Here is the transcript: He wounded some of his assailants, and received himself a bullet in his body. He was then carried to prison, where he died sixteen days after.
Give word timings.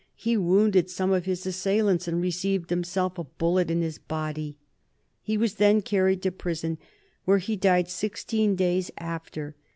He 0.15 0.35
wounded 0.35 0.89
some 0.89 1.11
of 1.11 1.25
his 1.25 1.45
assailants, 1.45 2.07
and 2.07 2.19
received 2.19 2.71
himself 2.71 3.19
a 3.19 3.23
bullet 3.23 3.69
in 3.69 3.83
his 3.83 3.99
body. 3.99 4.57
He 5.21 5.37
was 5.37 5.53
then 5.53 5.83
carried 5.83 6.23
to 6.23 6.31
prison, 6.31 6.79
where 7.25 7.37
he 7.37 7.55
died 7.55 7.87
sixteen 7.87 8.55
days 8.55 8.89
after. 8.97 9.55